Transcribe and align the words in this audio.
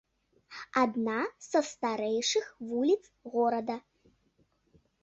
Адна 0.83 1.17
са 1.49 1.61
старэйшых 1.73 2.47
вуліц 2.71 3.01
горада. 3.37 3.77